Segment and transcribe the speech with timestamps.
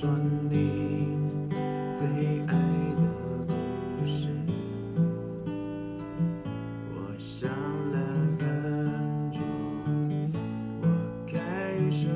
[0.00, 0.08] 说
[0.48, 1.08] 你
[1.92, 2.06] 最
[2.46, 2.54] 爱
[2.94, 3.02] 的
[3.98, 4.28] 故事。
[6.94, 7.98] 我想了
[8.38, 9.40] 很久，
[10.82, 10.86] 我
[11.26, 12.06] 开始。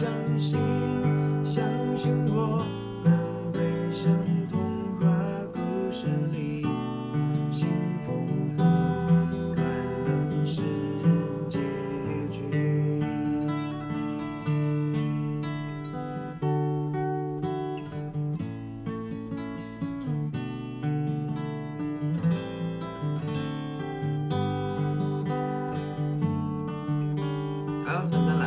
[0.00, 0.08] 相
[0.40, 0.56] 信，
[1.44, 1.62] 相
[1.94, 2.56] 信我
[3.04, 3.60] 们会
[3.92, 4.10] 像
[4.48, 4.58] 童
[4.98, 5.06] 话
[5.52, 5.58] 故
[5.92, 6.62] 事里，
[7.52, 7.68] 幸
[8.06, 8.14] 福
[8.56, 8.64] 和
[9.54, 9.62] 快
[10.06, 10.08] 乐
[10.46, 10.62] 是
[11.50, 11.58] 结
[12.30, 12.40] 局。
[27.84, 28.39] 还有三三。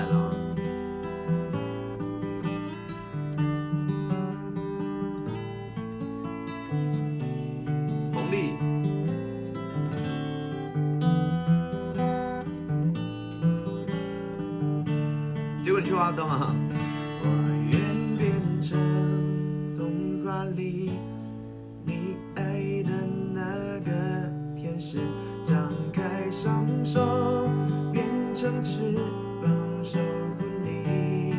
[15.61, 16.55] 结果你去挖洞了
[17.21, 17.27] 我
[17.71, 17.79] 愿
[18.17, 18.77] 变成
[19.75, 20.91] 童话里
[21.85, 22.43] 你爱
[22.83, 22.91] 的
[23.33, 23.91] 那个
[24.55, 24.97] 天使
[25.45, 27.47] 张开双手
[27.91, 28.95] 变成翅
[29.41, 29.51] 膀
[29.83, 29.99] 守
[30.37, 31.35] 护你。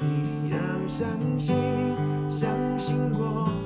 [0.00, 1.06] 你要相
[1.38, 1.54] 信
[2.30, 3.57] 相信我